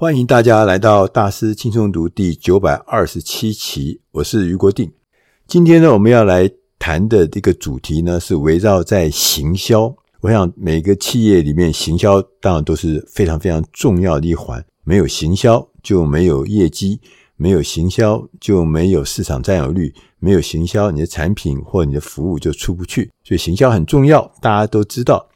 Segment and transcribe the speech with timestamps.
[0.00, 4.92] 欢迎大家来到大师轻松读第九百二十七期，我是余国定。
[5.48, 9.92] 今天呢，我们要来谈的这个主题呢，是围绕在行销。
[10.20, 14.64] 我想每个企业里面，行销当然都是非常非常重要的一环。
[14.84, 17.00] 没有行销，就没有业绩；
[17.34, 23.10] 没有行销，就没有市场占有率；没有行销，你的产品或你的服务就出不去。
[23.24, 25.27] 所以行销很重要，大家都知道。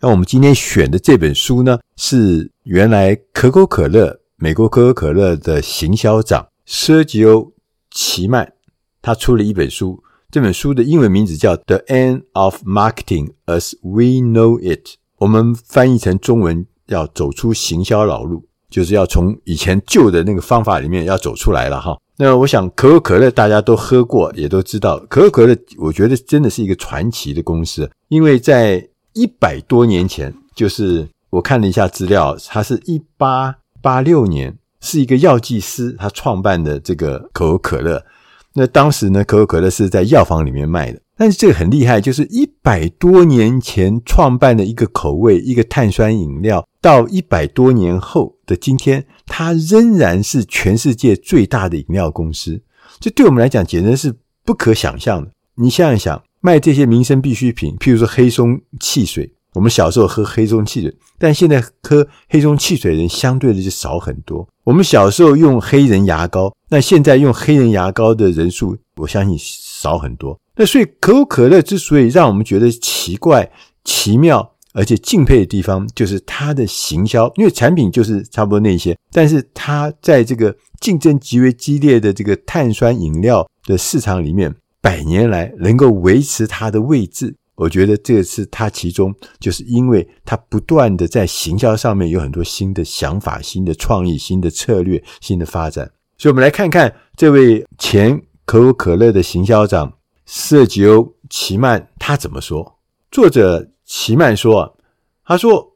[0.00, 7.40] 那我们今天选的这本书呢，是原来可口可乐，美国可口可乐的行销长舍吉欧·
[7.90, 8.52] 奇曼，
[9.00, 10.02] 他出了一本书。
[10.30, 14.86] 这本书的英文名字叫《The End of Marketing as We Know It》，
[15.18, 21.96] 我们翻译成中文要走出行销老路，就是要从以前旧的那个方法里面要走出来了哈。
[22.18, 28.86] 那我想可口可乐大家都喝过，也都知道，可口可乐我觉得真的是一个传奇的公司，因为在
[29.16, 38.04] 一百多年前，就是我看了一下资料，它是一八八六年，是一个药剂师他创办的这个可口可乐。
[38.52, 52.62] 那当时呢，可口可乐是在药房里面卖的，但是这个很厉害，就是一百多年前创办的一个口味，一个碳酸饮料，到一百多年后的今天，它仍然是全世界最大的饮料公司。
[53.00, 54.14] 这对我们来讲简直是
[54.44, 55.30] 不可想象的。
[55.54, 64.46] 你想一想，卖这些民生必需品，譬如说黑松汽水，我们小时候喝黑松汽水，但现在喝黑松汽水的人相对的就少很多。
[64.64, 70.38] 我们小时候用黑人牙膏，那现在用黑人牙膏的人数，我相信少很多。
[70.56, 73.50] 那所以可口可乐之所以让我们觉得奇怪、
[73.84, 84.54] 奇妙，而且敬佩的地方，就是它的行销，因为产品就是差不多那些，但是它在这个竞争极为激烈的这个碳酸饮料的市场里面，
[84.86, 87.34] 百年来能够维持它的位置。
[87.56, 95.90] 我觉得这次它其中，就是因为他不断的在行销上面有很多新的想法、新的创意、新的策略、新的发展。
[96.16, 99.92] 所以，我们来看看这位前可口可乐的行销长
[100.24, 100.98] 舍吉欧·
[101.28, 102.78] 齐曼他怎么说。
[103.10, 104.78] 作者齐曼说
[105.26, 105.72] ：“他说，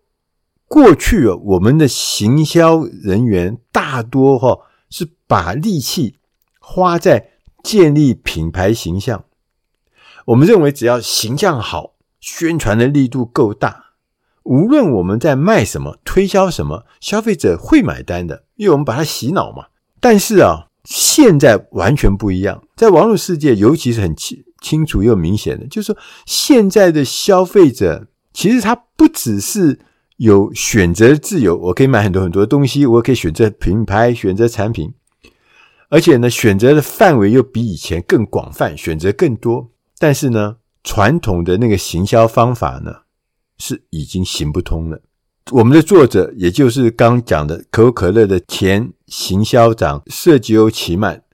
[0.68, 4.56] 过去我们的行销人员大多哈
[4.88, 6.18] 是把力气
[6.60, 7.29] 花在
[7.62, 9.24] 建立品牌形象。”
[10.26, 13.94] 我们认为，只要形象好，宣传的力度够大，
[14.44, 19.66] 无论我们在卖什么、推销什么，消费者会买单的，因为我们把它洗脑嘛。
[19.98, 29.80] 但是啊，现在完全不一样，在网络世界，尤其是很清清楚又明显的，就是说，现在的消费者其实他不只是
[30.18, 34.92] 有选择自由，我可以买很多很多东西，我可以选择品牌、选择产品，
[35.90, 39.70] 而且呢，选择的范围又比以前更广泛，选择更多。
[39.98, 43.02] 但是呢，传统的那个行销方法呢，
[43.58, 45.02] 是已经行不通了。
[45.50, 51.24] 我们的作者，也就是刚讲的可口可乐的前行销长舍吉欧·奇曼，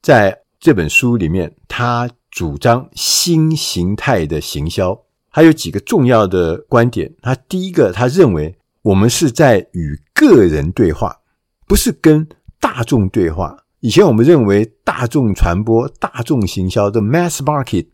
[0.00, 4.98] 在这本书里面，他主张新形态的行销，
[5.30, 7.14] 他有几个重要的观点。
[7.20, 11.14] 他第一个，他认为我们是在与个人对话，
[11.68, 12.26] 不是跟
[12.58, 13.64] 大众对话。
[13.86, 17.86] 以前我们认为大众传播、大众行销的 mass market。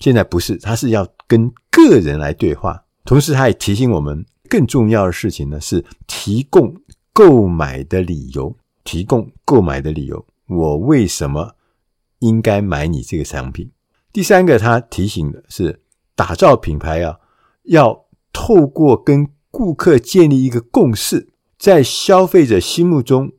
[0.00, 2.82] 现在不是，它是要跟个人来对话。
[3.04, 6.74] 同时，它也提醒我们，更重要的事情呢，是提供
[7.12, 8.56] 购买的理由。
[8.82, 11.54] 提供购买的理由，我为什么
[12.18, 13.70] 应该买你这个商品？
[14.12, 15.80] 第三个，它提醒的是，
[16.16, 17.20] 打造品牌啊，
[17.62, 23.30] 要透过跟顾客建立一个共识，在消费者心目中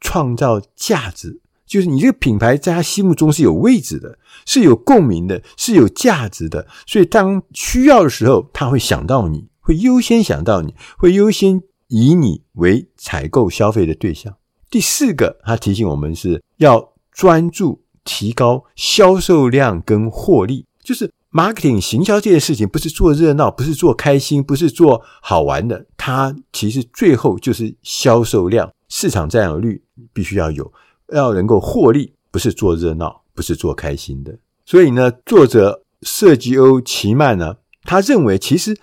[0.00, 1.40] 创造价值。
[1.66, 14.34] 就是你这个品牌在他心目中是有位置的，是有共鸣的，是有价值的，所以当需要的时候，他会想到你，会优先想到你，会优先以你为采购消费的对象。
[14.70, 29.82] 第四个，他提醒我们是要专注提高销售量跟获利，就是 marketing 行销这件事情，不是做热闹，不是做开心，不是做好玩的，它其实最后就是销售量、市场占有率
[30.12, 30.72] 必须要有。
[31.12, 34.38] 要能够获利，不是做热闹，不是做开心的。
[34.64, 38.76] 所以呢，作者设计欧·奇曼呢，他认为其实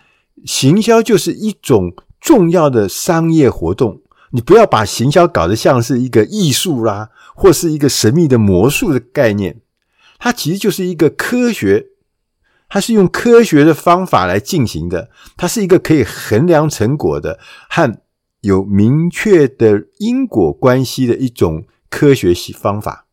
[0.46, 4.02] 行销就是一种重要的商业活动。
[4.31, 9.62] 你不要把行销搞得像是一个艺术啦，或是一个神秘的魔术的概念。
[10.18, 11.88] 它其实就是一个科学，
[12.69, 15.10] 它是用科学的方法来进行的。
[15.36, 17.38] 它是一个可以衡量成果的
[17.69, 18.00] 和
[18.42, 21.66] 有明确的因果关系的一种。
[21.95, 23.06] 科学系方法，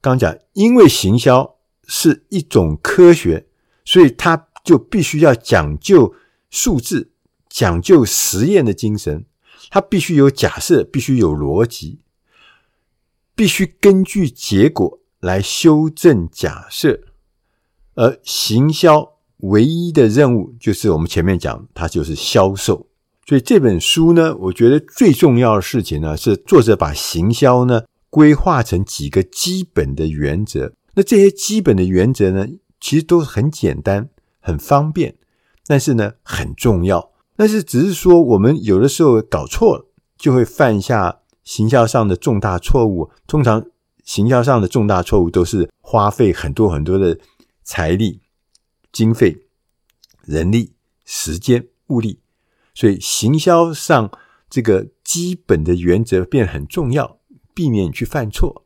[0.00, 1.56] 刚讲，因为行销
[1.88, 3.48] 是一种科学，
[3.84, 6.14] 所以它就必须要讲究
[6.50, 7.10] 数字，
[7.48, 9.26] 讲究实验的精神。
[9.70, 11.98] 它必须有假设，必须有逻辑，
[13.34, 17.00] 必须根据结果来修正假设。
[17.96, 22.86] 而行销唯一的任务就是我们前面讲，它就是销售。
[23.28, 30.72] 所以这本书呢，我觉得最重要的事情呢，是作者把行销呢规划成几个基本的原则。
[30.94, 32.46] 那这些基本的原则呢，
[32.80, 34.08] 其实都很简单、
[34.40, 35.16] 很方便，
[35.66, 37.12] 但是呢很重要。
[37.36, 39.84] 但是只是说，我们有的时候搞错了，
[40.16, 43.10] 就会犯下行销上的重大错误。
[43.26, 43.66] 通常
[44.04, 47.18] 行销上的重大错误都是花费很多很多的
[47.62, 48.22] 财力、
[48.90, 49.42] 经费、
[50.24, 50.72] 人力、
[51.04, 52.20] 时间、物力。
[52.78, 54.08] 所以，行销上
[54.48, 57.18] 这个基本的原则变得很重要，
[57.52, 58.64] 避免你去犯错。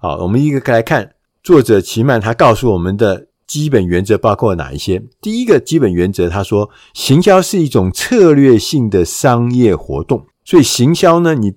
[0.00, 5.04] 好，我们一个个来看，作者齐曼他告诉我们的基本原则包括哪一些？
[5.20, 11.54] 第一个基本原则，他说，行销是一种策略性的商业活动，所以行销呢，你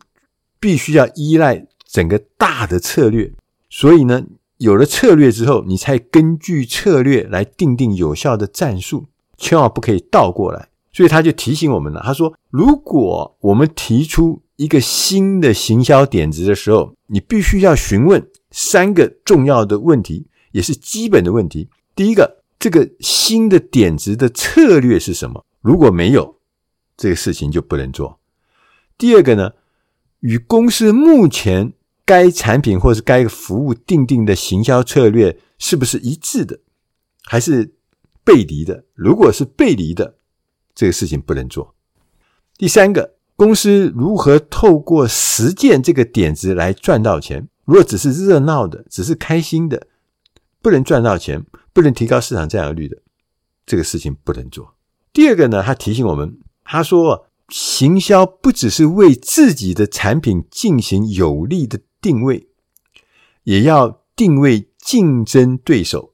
[0.60, 3.34] 必须要依赖整个大的策略。
[3.72, 4.24] 所以呢，
[4.60, 10.70] 有了策略之后，你才根据策略来定定有效的战术，千万不可以倒过来。
[10.98, 21.70] 所以他就提醒我们了，他说：“如果我们提出一个新的行销点子的时候，你必须要询问三个重要的问题，也是基本的问题。
[21.96, 25.46] 第一个，这个新的点子的策略是什么？
[25.62, 26.40] 如果没有，
[26.98, 28.20] 这个事情就不能做。
[28.98, 29.52] 第二个呢，
[30.22, 31.74] 与公司目前
[32.06, 36.60] 该产品或是该服务定定的行销策略是不是一致的，
[37.26, 37.76] 还是
[38.24, 38.86] 背离的？
[38.96, 40.16] 如果是背离的，
[40.78, 41.74] 这个事情不能做。
[42.56, 47.48] 第三个，公司如何透过实践这个点子来赚到钱？
[47.66, 49.88] 如果只是热闹的，只是开心的，
[50.62, 51.44] 不能赚到钱，
[51.74, 53.02] 不能提高市场占有率的，
[53.66, 54.76] 这个事情不能做。
[55.12, 62.50] 第二个呢，他提醒我们，他说，行销不只是为自己的产品进行有力的定位，
[63.46, 66.14] 也要定位竞争对手。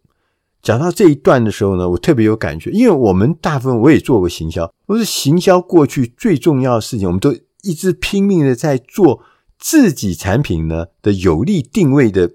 [0.63, 9.21] 讲到这一段的时候呢，我特别有感觉，因为我们大部分我也做过行销，都是行销过去最重要的事情，我们都一直拼命的在做
[9.59, 12.31] 自己产品呢的有利定位的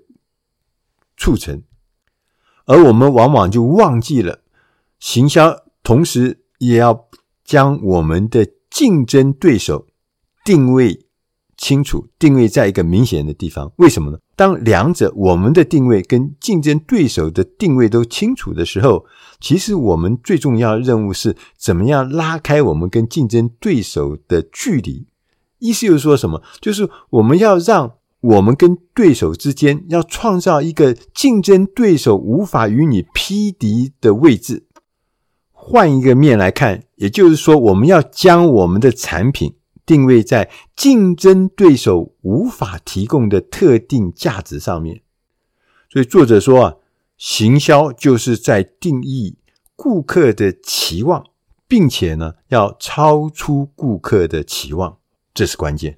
[1.16, 1.62] 促成，
[2.66, 4.42] 而我们往往就忘记了
[5.00, 7.08] 行销，同时也要
[7.42, 9.86] 将我们的竞争对手
[10.44, 11.06] 定位
[11.56, 14.18] 清楚，定位在一个明显的地方，为什么呢？
[14.38, 19.04] 当两者我们的定位跟竞争对手的定位都清楚的时候，
[19.40, 25.08] 其实我们最重要的任务是怎么样拉开我们跟竞争对手的距离。
[25.58, 26.40] 意思就是说什么？
[26.60, 34.66] 就是我们要让我们跟对手之间要创造一个竞争对手无法与你匹敌的位置。
[35.50, 39.56] 换一个面来看，也就是说，我们要将我们的产品。
[39.88, 45.00] 定位在竞争对手无法提供的特定价值上面，
[45.88, 46.74] 所以作者说啊，
[47.16, 49.38] 行销就是在定义
[49.74, 51.24] 顾客的期望，
[51.66, 54.98] 并且呢，要超出顾客的期望，
[55.32, 55.96] 这是关键。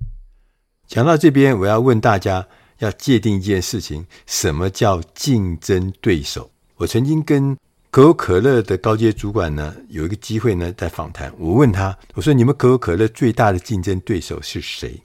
[0.86, 2.46] 讲到这边，我要问大家，
[2.78, 6.52] 要界定一件事情：什么叫竞争对手？
[6.76, 7.56] 我曾经跟
[7.90, 11.32] 可口可乐的高阶主管呢，有一个机会呢，在访谈。
[11.36, 14.96] 我问他，我说：“你们可口可乐最大的竞争对手是谁？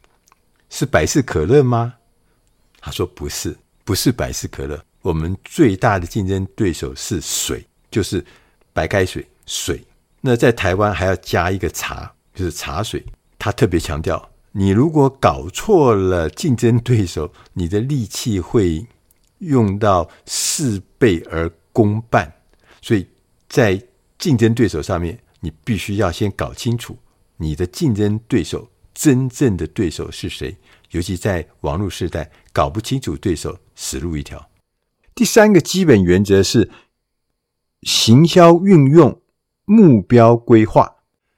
[0.69, 1.95] 是百事可乐吗？”
[2.79, 4.79] 他说：“不是，不是百事可乐。
[5.01, 8.23] 我们最大的竞争对手是水，就是
[8.71, 9.83] 白开水，水。
[10.21, 13.03] 那在台湾还要加一个茶，就是茶水。
[13.39, 18.85] 他特别强调，你如果搞错了竞争对手，你的力气会
[19.39, 22.31] 用到事倍而功半。”
[22.85, 23.03] 所以
[23.49, 23.81] 在
[24.19, 26.95] 竞争对手上面，你必须要先搞清楚
[27.37, 30.55] 你的竞争对手真正的对手是谁。
[30.91, 34.51] 尤其在网络时代，搞不清楚对手，死路一条。
[35.15, 36.69] 第三个基本原则是
[37.81, 39.19] 行销运用
[39.65, 40.97] 目标规划。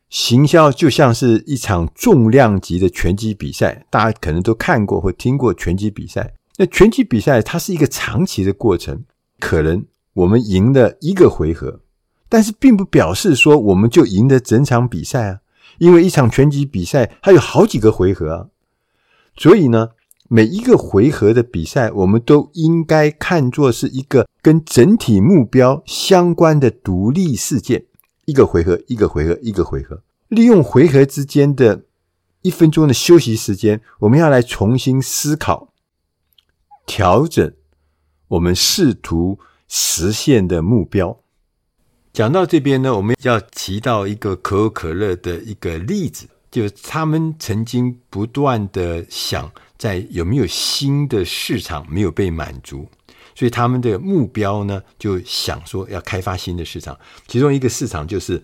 [0.10, 6.34] 行销就像是一场重量级的拳击比赛，大家可能都看过或听过拳击比赛。
[6.58, 9.06] 那拳击比赛它是一个长期的过程，
[9.40, 9.86] 可能。
[10.18, 11.82] 我们赢了一个回合，
[12.28, 15.40] 但是并不表示说我们就赢得整场比赛啊，
[15.78, 18.48] 因为一场拳击比赛它有好几个回合啊，
[19.36, 19.90] 所以呢，
[20.28, 27.86] 每一个回合的比赛，我们都应该看作是一个跟整体目标相关的独立事件，
[28.26, 31.84] 一个回合，一个回合，一个回合，利用回合之间的
[32.42, 35.72] 一分钟的休息时间，我们要来重新思考、
[36.88, 37.54] 调整，
[38.30, 39.38] 我们试图。
[39.68, 41.20] 实现的目标。
[42.14, 46.28] 讲到这边呢，我们要提到一个可口可乐的一个例子。
[46.50, 52.88] 就是他们曾经不断的想在有没有新的市场没有被满足，
[53.36, 56.98] 所以他们的目标呢，就想说要开发新的市场。
[57.28, 58.42] 其中一个市场就是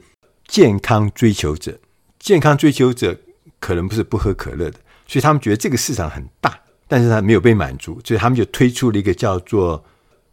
[0.48, 1.80] 健康追求者，
[2.20, 3.18] 健康追求者
[3.60, 4.78] 可能不是不喝可乐的，
[5.08, 9.84] 所以他们觉得这个市场很大，但是他没有被满足，所以他们就推出了一个叫做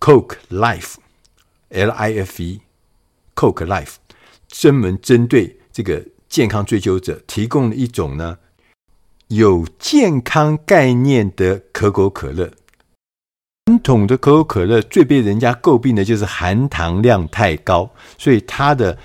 [0.00, 0.87] Coke Life，L-I-F-E，Coke
[3.66, 3.95] Life，
[4.49, 6.04] 专门针对这个。
[6.30, 8.38] 健康追求者提供了一种呢
[9.26, 12.49] 有健康概念的可口可乐。
[13.66, 18.97] 传统的可口可乐最被人家诟病的就是含糖量太高，所以它的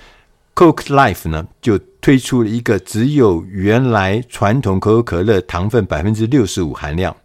[0.53, 7.17] Coke Life 呢就推出了一个只有原来传统可口可乐糖分百分之六十五含量。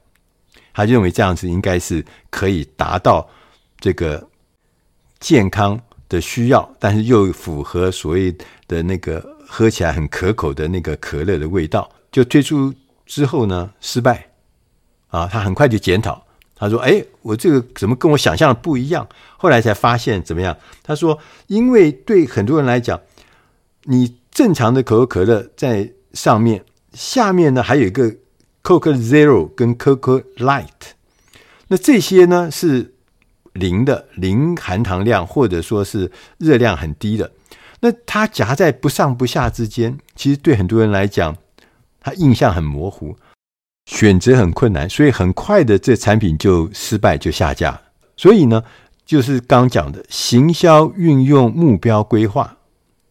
[0.72, 3.28] 他认为这样子应该是可以达到
[3.80, 4.28] 这个
[5.18, 8.36] 健康的需要，但是又符合所谓
[8.68, 9.38] 的那个。
[9.52, 12.72] 喝起来很可口的那个可乐的味道，就推出
[13.04, 14.28] 之后呢，失败
[15.08, 15.26] 啊！
[15.26, 20.56] 他很快就检讨，他说：“哎，我这个怎么跟我想象的不一样？”后来才发现怎么样？
[20.84, 21.18] 他说
[21.48, 23.00] ：“因为对很多人来讲，
[23.86, 28.14] 你正常的可口可乐在上面，下面呢还有一个
[28.62, 30.92] Coke Zero 跟 Coke Light，
[31.66, 32.94] 那这些呢是
[33.52, 37.32] 零的，零含糖量或者说是热量很低的。”
[37.82, 41.34] 那它夹在不上不下之间，其实对很多人来讲，
[41.98, 43.16] 他印象很模糊，
[43.86, 47.80] 选择很困难，所以很快的这产品就失败就下架。
[48.18, 48.62] 所以呢，
[49.06, 52.58] 就是刚讲的行销运用目标规划，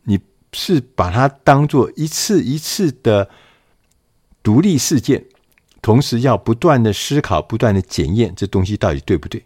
[0.04, 0.20] 你
[0.54, 3.28] 是把它当做一次一次的
[4.44, 5.26] 独立事件，
[5.82, 9.44] 同时要不断的思考，不断的检验这东西到底对不对。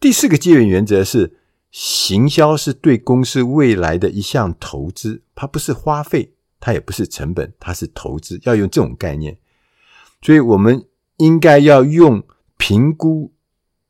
[0.00, 1.34] 第四个基本原则是。
[1.70, 8.40] 行销是对公司未来的一项投资，它不是花费，它也不是成本，它是投资。
[8.44, 9.38] 要用这种概念，
[10.22, 10.86] 所以我们
[11.18, 12.24] 应该要用
[12.56, 13.34] 评估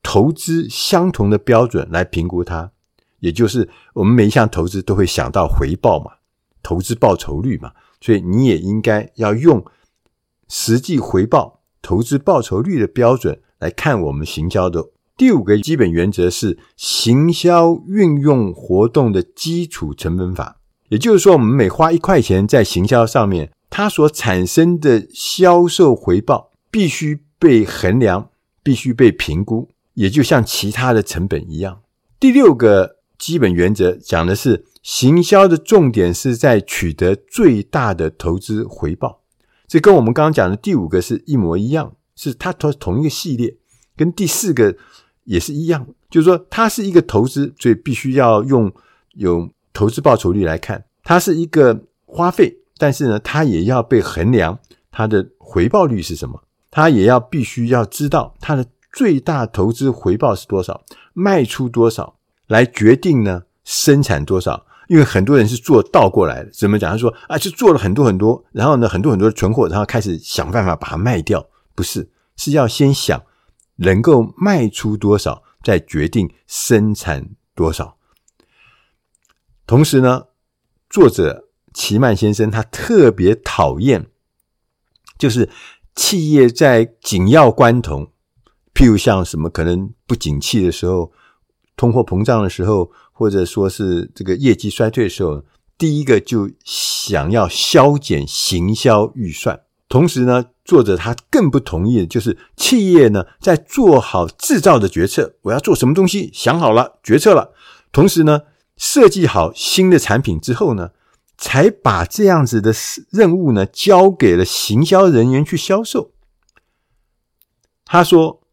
[0.03, 2.73] 投资相同的标准来评估它，
[3.19, 6.11] 也就是我们每一项投资都会想到回报嘛，
[6.61, 9.65] 投资报酬率嘛，所以你也应该要用
[10.49, 14.89] 实际回报、投资报酬率的标准来看我们行销的。
[15.19, 28.29] 第五个基本原则是行销运用活动的基础成本法，也就是说，我们每花一块钱在行销上面，它所产生的销售回报必须被衡量，
[28.63, 31.81] 必须被评估，也就像其他的成本一样。
[32.17, 39.19] 第六个基本原则讲的是行销的重点是在取得最大的投资回报，
[39.67, 43.57] 这跟我们刚刚讲的第五个是一模一样，是它同同一个系列，
[43.97, 44.77] 跟第四个。
[45.29, 48.73] 也是一样，就是说它是一个投资，所以必须要用
[49.13, 54.57] 有投资报酬率来看，它是一个花费，但是呢，它也要被衡量
[54.91, 60.81] 它的回报率是什么，它也要必须要知道它的最大投资回报是多少，
[61.13, 62.15] 卖出多少
[62.47, 66.89] 来决定呢，生产多少，因为很多人是做倒过来的，怎么讲？
[66.89, 71.45] 他说啊，就做了很多很多，然后呢，很多很多的存货，然后开始想办法把它卖掉，
[71.75, 73.21] 不是，是要先想。
[73.79, 77.97] 能够卖出多少，再决定生产多少。
[79.65, 80.27] 同时呢，
[80.89, 84.07] 作者齐曼先生他特别讨厌，
[85.17, 85.49] 就是
[85.95, 88.11] 企业在紧要关头，
[88.73, 91.11] 譬如像什么可能不景气的时候、
[91.75, 95.43] 通货膨胀的时候，或者说是这个业绩衰退的时候，
[95.77, 99.61] 第一个就想要削减行销预算。
[99.87, 107.55] 同时呢，作者他更不同意的就是企业呢，在做好制造的决策，我要做什么东西，想好了，决策了，
[107.91, 108.41] 同时呢，
[108.77, 110.91] 设计好新的产品之后呢，
[111.39, 112.71] 才把这样子的
[113.09, 116.11] 任务呢，交给了行销人员去销售。
[117.83, 118.43] 他说，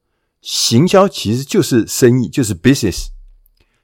[0.41, 3.09] 行销其实就是生意，就是 business，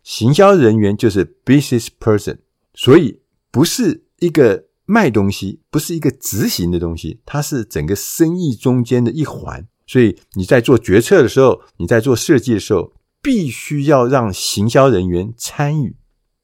[0.03, 2.39] 行销人员就是 business person，
[2.73, 3.21] 所以
[3.51, 4.65] 不是一个。
[4.85, 9.67] 卖东西不是一个执行的东西，它是整个生意中间的一环。
[9.87, 15.97] 所以你在做决策的时候，你在做设计的时候，必须要让行销人员参与，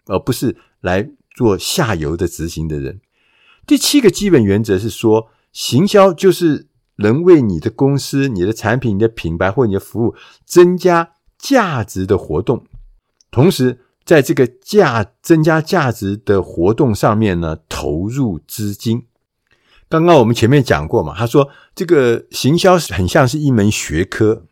[0.07, 3.00] 而不是来做下游的执行的人。
[3.66, 10.14] 第七个基本原则是说，行销就是能为你的公司、你的产品、你的品牌或你的服务
[10.45, 12.64] 增加价值的活动，
[13.30, 13.80] 同时。
[14.09, 19.05] 在这个价增加价值的活动上面呢，投入资金。
[19.87, 24.47] 刚刚我们前面讲过嘛，他说这个行销很像是一门学科，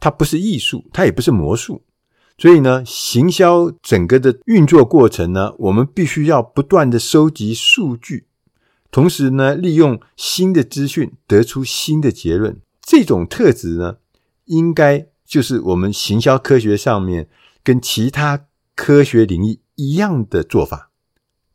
[0.00, 1.84] 它不是艺术，它也不是魔术。
[2.36, 8.26] 所以呢，行销整个的运作过程呢，我们必须要不断的收集数据，
[8.90, 12.60] 同时呢，利用新的资讯得出新的结论。
[12.82, 13.98] 这种特质呢，
[14.46, 17.28] 应该就是我们行销科学上面
[17.62, 18.46] 跟其他
[18.76, 20.90] 科学领域一样的做法，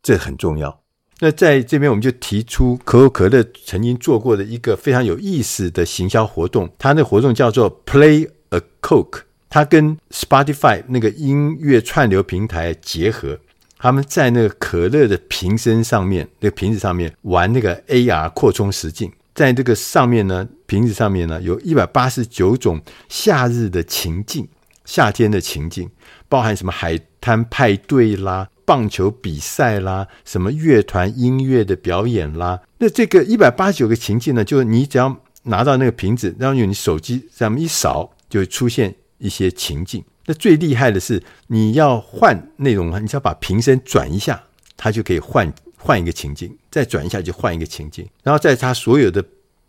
[0.02, 0.82] 这很重要。
[1.20, 6.68] 那在这边，我们就提出可口可乐曾经做过的一个非常有意思的行销活动。
[6.76, 13.38] 它那活动叫做 Play a Coke，它跟 Spotify 那个音乐串流平台结合，
[13.78, 24.48] 他们在那个可乐的瓶身上面，那个瓶子上面玩那个 AR 扩充实境，在这个上面呢，瓶子上面呢，有一百八十九种夏日的情境，
[24.84, 25.88] 夏天的情境，
[26.28, 28.50] 包含什么海摊派对啦。
[28.64, 40.02] 棒球比赛啦，什么乐团音乐的表演啦，那这个一百八十九个情境呢，就是你只要拿到那个瓶子，然后用你手机这么一扫，就会出现一些情境。
[40.26, 44.40] 那最厉害的是，你要换内容，你只要把瓶身转一下，
[44.76, 49.22] 它就可以换换一个情境，再转一下就换一个情境，然后在它所有的。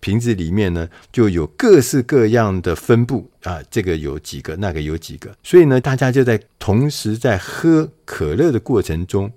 [0.04, 9.32] 瓶子里面呢，就有各式各样的分布啊，这个有几个，那个有几个，所以呢，大家就在同时在喝可乐的过程中，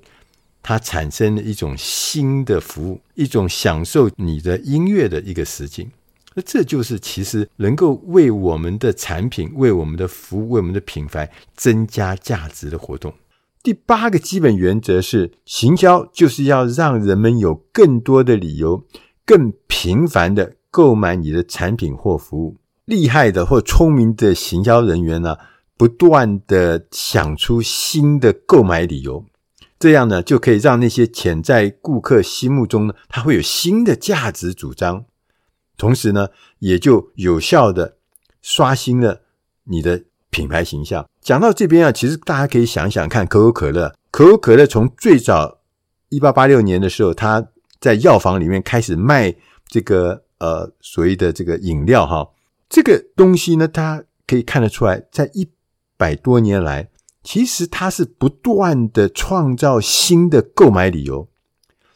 [0.65, 5.89] 它产生了一种新的服务，一种享受你的音乐的一个实境。
[6.35, 13.15] 那这就是其实能够为我们的产品、为我们的服务、为我们的品牌增加价值的活动。
[13.63, 18.85] 第八个基本原则是，行销就是要让人们有更多的理由。
[19.29, 25.39] 更频繁的购买你的产品或服务，厉害的或聪明的行销人员呢，
[25.75, 29.25] 不断的想出新的购买理由，
[29.79, 35.07] 这样呢，就可以让那些潜在顾客心目中呢，他会有新的价值主张，
[35.79, 36.29] 同时呢，
[36.59, 37.97] 也就有效的
[38.43, 39.23] 刷新了
[39.65, 41.09] 你的品牌形象。
[41.23, 45.61] 讲到这边啊，其实大家可以想想看，可口可乐，可口可乐从最早
[46.11, 47.49] 一八八六年的时候，它
[47.81, 49.35] 在药房里面开始卖
[49.67, 52.29] 这个呃所谓的这个饮料哈，
[52.69, 55.49] 这个东西呢，它可以看得出来，在一
[55.97, 56.89] 百多年来，
[57.23, 61.29] 其实它是不断的创造新的购买理由。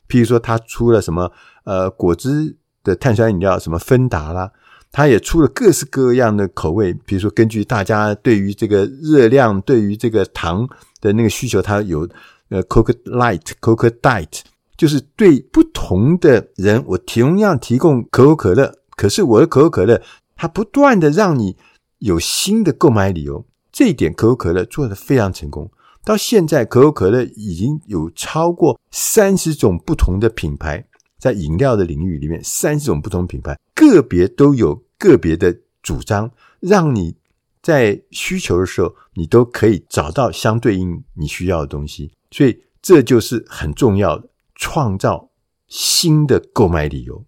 [0.08, 1.30] 譬如说，它出了什么
[1.64, 4.50] 呃果汁的碳酸饮料，什么芬达啦，
[4.90, 6.92] 它也出了各式各样的口味。
[6.92, 10.68] 比如说，根据大家对于这个热量、对于这个糖
[11.00, 12.08] 的那个需求，它有
[12.48, 14.40] 呃 Coke Light、Coke Diet。
[14.80, 20.00] 就是对不同的人，我同样提供可口可乐，可是我的可口可乐，
[20.34, 21.58] 它不断的让你
[21.98, 23.44] 有新的购买理由。
[23.70, 25.70] 这一点可口可乐做得非常成功。
[26.02, 30.82] 到现在，可口可乐已经有超过三十种不同的品牌，
[31.18, 37.14] 在饮料的领域里面，三十种不同品牌，个别都有个别的主张，让你
[37.60, 42.10] 在需求的时候，你都可以找到相对应你需要的东西。
[42.30, 44.29] 所以这就是很重要的。
[44.60, 45.30] 创造
[45.66, 47.24] 新的购买理由，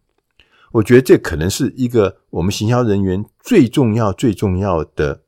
[0.73, 5.23] 我觉得这可能是一个我们行销人员最重要、最重要的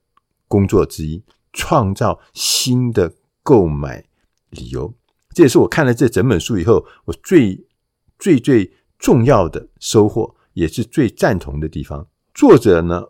[0.47, 1.25] 工作之一。
[1.57, 4.05] 创造新的购买
[4.51, 4.93] 理由，
[5.33, 7.65] 这也是我看了这整本书以后，我最
[8.19, 12.09] 最最重要的收获，也是最赞同的地方。
[12.35, 13.05] 作者呢，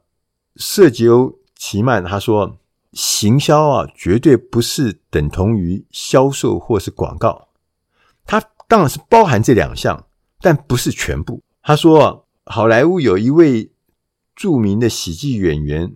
[0.56, 2.58] 瑟吉欧奇曼他说
[2.92, 7.48] ：“行销啊，绝对不是等同于销售或是广告。”
[8.24, 8.53] 他。
[8.74, 10.04] 当然是包含这两项，
[10.40, 11.40] 但不是全部。
[11.62, 13.70] 他说，好莱坞有一位
[14.34, 15.94] 著名的喜剧演员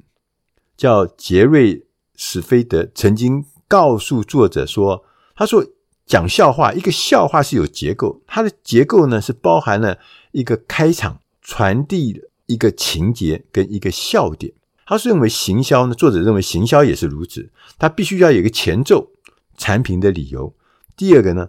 [0.77, 5.67] 叫杰瑞史菲德，曾经告诉作者说：“他说
[6.07, 9.99] 讲笑话，一个笑话是有结构，它的结构呢是包含了
[10.31, 14.53] 一个开场，传递一个情节跟一个笑点。
[14.87, 19.11] 他是认为行销呢，作者认为行销也是如此，他必须要有一个前奏，
[19.57, 20.55] 产品的理由。
[20.97, 21.49] 第二个呢？”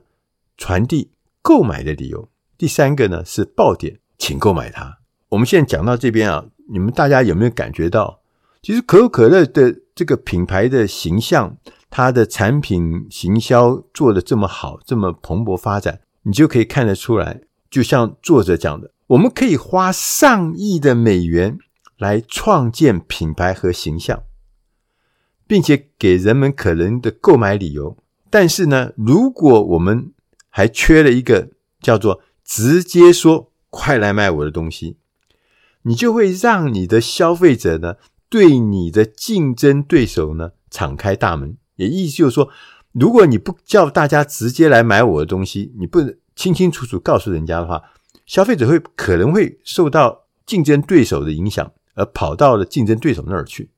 [0.62, 2.30] 传递购买的理由。
[2.58, 5.00] 第三个呢是爆点，请购买它。
[5.30, 8.22] 我们现在讲到这边啊，你们大家有没有感觉到，
[8.62, 11.58] 其实可口可乐的这个品牌的形象，
[11.90, 17.42] 它的产品行销做得这么好，这么蓬勃发展，你就可以看得出来。
[17.70, 21.60] 就像作者讲的，我们可以花上亿的美元
[21.98, 24.24] 来创建品牌和形象，
[25.46, 27.96] 并且给人们可能的购买理由。
[28.32, 30.12] 但是呢，如果我们
[30.60, 34.98] 还缺了一个叫做“直接说，快来买我的东西”，
[35.84, 37.96] 你就会让你的消费者呢
[38.28, 41.56] 对你的竞争对手呢敞开大门。
[41.78, 42.50] 也意思就是说，
[42.92, 46.02] 如果你不叫大家直接来买我的东西，你不
[46.36, 47.82] 清清楚楚告诉人家的话，
[48.26, 53.70] 消费者会可能会受到竞争对手的影响，而跑到了竞争对手那儿去。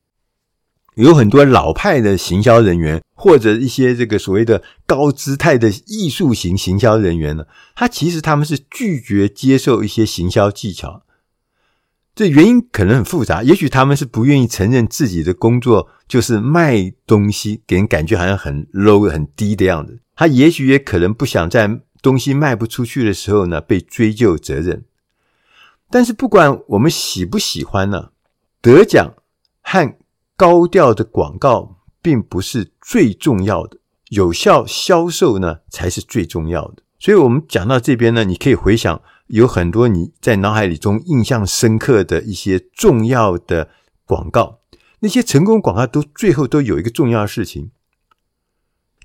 [0.96, 11.04] 有很多老派的行销人员，或者一些这个所谓的高姿态的艺术型行销人员呢，他其实他们是拒绝接受一些行销技巧。
[12.14, 20.00] 这原因可能很复杂，也许他们是不愿意承认自己的工作就是卖东西，给人感觉好像很 low、很低的样子。
[20.14, 24.84] 他也许也可能不想在东西卖不出去的时候呢，被追究责任。
[25.90, 28.10] 但是不管我们喜不喜欢呢，
[28.62, 29.14] 得奖
[29.62, 29.96] 和
[30.42, 33.78] 高调的广告并不是最重要的，
[34.10, 36.82] 有效销售呢才是最重要的。
[37.00, 43.70] 所以，我们讲到这边呢，你可以回想有很多你在脑海里中印象深刻的一些重要的
[44.04, 44.62] 广告，
[45.02, 47.70] 那些成功广告都最后都有一个重要的事情，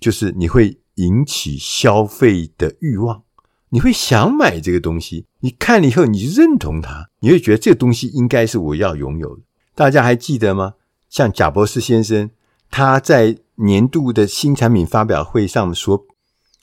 [0.01, 3.25] 就是你会引起消费的欲望，
[3.69, 9.43] 你会想买这个东西，你看了以后你认同它，你会觉得这个东西应该是我要拥有的。
[9.75, 10.73] 大家还记得吗？
[11.09, 12.31] 像贾伯斯先生，
[12.71, 16.07] 他在年度的新产品发表会上说，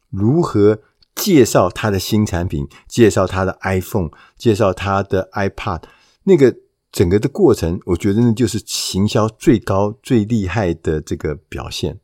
[0.09, 0.81] 如何
[1.15, 5.83] 介绍他的新产品，介绍他的 iPhone，介绍他的 iPad，
[6.23, 6.55] 那个
[6.91, 11.99] 整个的过程，我觉得那就是行销最高、最厉害的这个表现，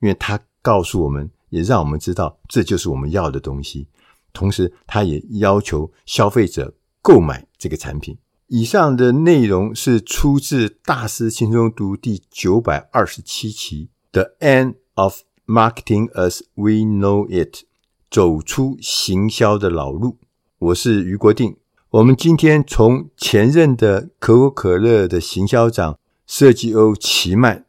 [0.00, 3.88] 因为他告诉我们，也让我们知道这就是我们要的东西，
[4.32, 6.72] 同时他也要求消费者
[7.02, 8.16] 购买这个产品。
[8.48, 17.56] 以上的内容是出自《大师轻松读》第九百二十七期，《The End of Marketing as We Know It》，
[18.10, 20.16] 走出行销的老路。
[20.58, 21.56] 我是俞国定。
[21.90, 27.66] 我们今天从前任的可口可乐的行销长设计欧奇曼，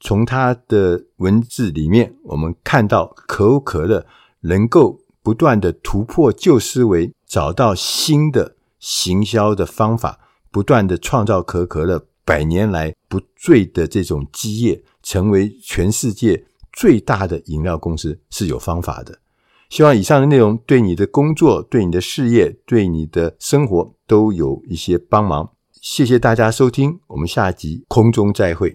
[0.00, 4.06] 从他的文字里面，我们看到可口可乐
[4.40, 8.56] 能够不断的突破旧思维，找到新的。
[8.84, 10.20] 行销的方法，
[10.50, 19.18] 不断的创造可口可乐百年来不坠的这种基业，成为全世界最大的饮料公司是有方法的。
[19.70, 25.50] 希望以上的内容对你的工作、对你的事业、对你的生活都有一些帮忙。
[25.80, 28.72] 谢谢大家收听，我们下集空中再会。